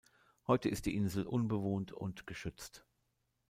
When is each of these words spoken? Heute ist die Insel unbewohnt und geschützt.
Heute 0.47 0.67
ist 0.67 0.87
die 0.87 0.95
Insel 0.95 1.27
unbewohnt 1.27 1.91
und 1.91 2.25
geschützt. 2.25 2.87